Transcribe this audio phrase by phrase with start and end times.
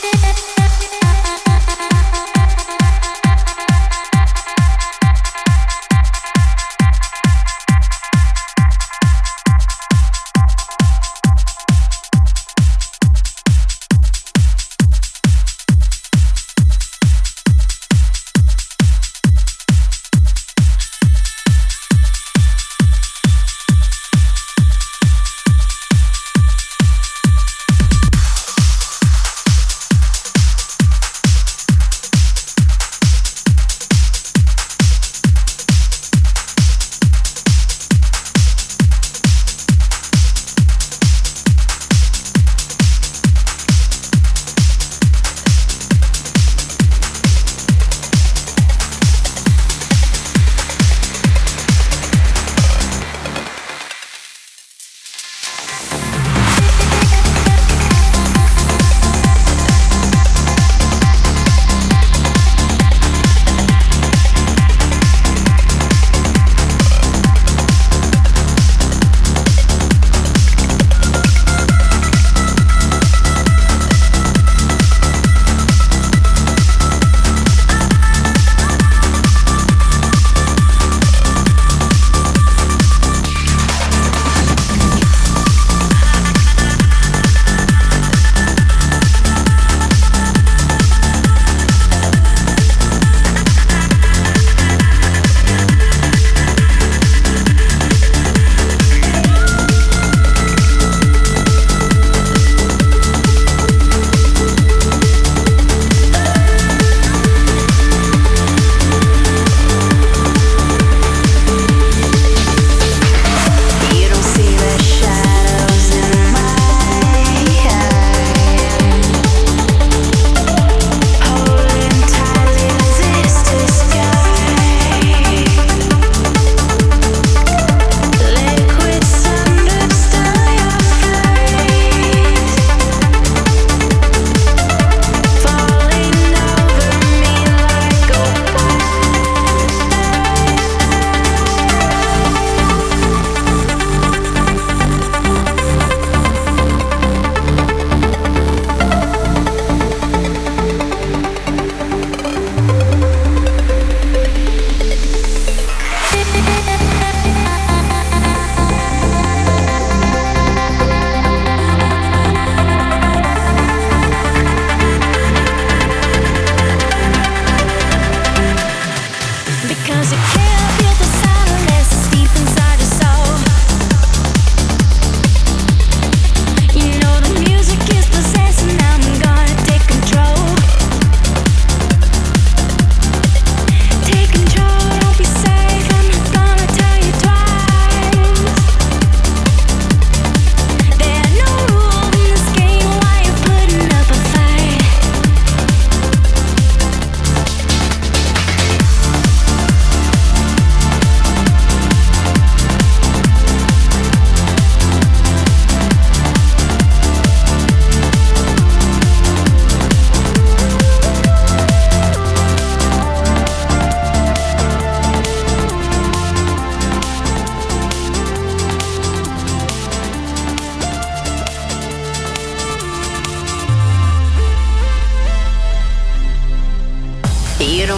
[0.00, 0.57] Thank you.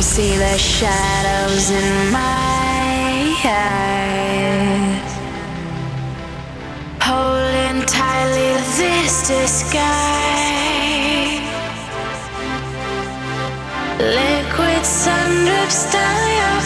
[0.00, 5.12] don't see the shadows in my eyes.
[7.02, 9.80] Holding tightly this disguise.
[13.98, 16.59] Liquid sun drips down your